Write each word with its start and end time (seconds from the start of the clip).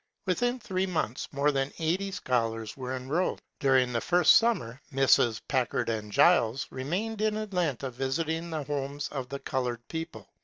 Within 0.25 0.59
three 0.59 0.87
months 0.87 1.27
more 1.31 1.51
than 1.51 1.71
eighty 1.77 2.09
scholars 2.09 2.75
were 2.75 2.95
enrolled. 2.95 3.39
During 3.59 3.93
that 3.93 4.01
first 4.01 4.33
summer 4.37 4.81
Misses 4.89 5.39
Packard 5.41 5.89
and 5.89 6.11
Giles 6.11 6.65
remained 6.71 7.21
in 7.21 7.35
Atianta 7.35 7.91
visiting 7.91 8.49
the 8.49 8.63
homes 8.63 9.09
of 9.09 9.29
the 9.29 9.37
colored 9.37 9.87
people. 9.89 10.27